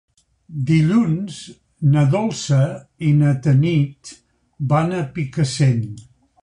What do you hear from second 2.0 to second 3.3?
Dolça i